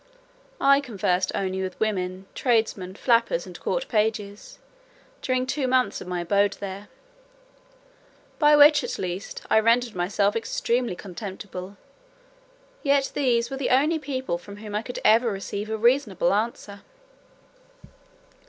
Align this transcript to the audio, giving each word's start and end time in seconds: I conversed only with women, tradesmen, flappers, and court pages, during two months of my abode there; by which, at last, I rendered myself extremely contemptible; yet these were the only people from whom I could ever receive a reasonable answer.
I 0.59 0.81
conversed 0.81 1.31
only 1.35 1.61
with 1.61 1.79
women, 1.79 2.25
tradesmen, 2.33 2.95
flappers, 2.95 3.45
and 3.45 3.59
court 3.59 3.87
pages, 3.87 4.57
during 5.21 5.45
two 5.45 5.67
months 5.67 6.01
of 6.01 6.07
my 6.07 6.21
abode 6.21 6.53
there; 6.53 6.87
by 8.39 8.55
which, 8.55 8.83
at 8.83 8.97
last, 8.97 9.43
I 9.47 9.59
rendered 9.59 9.93
myself 9.93 10.35
extremely 10.35 10.95
contemptible; 10.95 11.77
yet 12.81 13.11
these 13.13 13.51
were 13.51 13.57
the 13.57 13.69
only 13.69 13.99
people 13.99 14.39
from 14.39 14.57
whom 14.57 14.73
I 14.73 14.81
could 14.81 14.97
ever 15.05 15.31
receive 15.31 15.69
a 15.69 15.77
reasonable 15.77 16.33
answer. 16.33 16.81